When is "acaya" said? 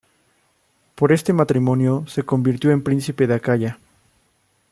3.35-3.79